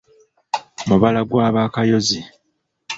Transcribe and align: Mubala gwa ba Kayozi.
Mubala 0.87 1.21
gwa 1.29 1.47
ba 1.55 1.63
Kayozi. 1.73 2.19